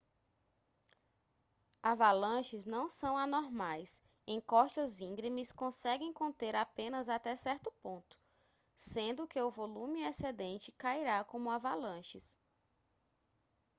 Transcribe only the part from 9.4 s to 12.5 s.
volume excedente cairá como avalanches